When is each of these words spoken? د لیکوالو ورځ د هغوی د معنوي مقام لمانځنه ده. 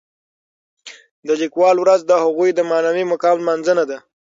د 1.27 1.29
لیکوالو 1.41 1.79
ورځ 1.83 2.01
د 2.05 2.11
هغوی 2.23 2.49
د 2.53 2.59
معنوي 2.69 3.03
مقام 3.13 3.35
لمانځنه 3.41 3.83
ده. 3.89 3.97